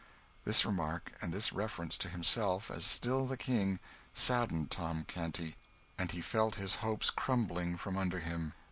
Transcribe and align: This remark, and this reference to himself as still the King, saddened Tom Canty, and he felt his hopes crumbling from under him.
This 0.45 0.65
remark, 0.65 1.11
and 1.21 1.31
this 1.31 1.53
reference 1.53 1.95
to 1.97 2.09
himself 2.09 2.71
as 2.71 2.83
still 2.87 3.27
the 3.27 3.37
King, 3.37 3.79
saddened 4.15 4.71
Tom 4.71 5.03
Canty, 5.03 5.57
and 5.95 6.09
he 6.11 6.23
felt 6.23 6.55
his 6.55 6.77
hopes 6.77 7.11
crumbling 7.11 7.77
from 7.77 7.99
under 7.99 8.19
him. 8.19 8.55